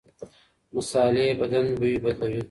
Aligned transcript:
مصالحې 0.75 1.27
بدن 1.39 1.65
بوی 1.79 1.93
بدلوي. 2.03 2.39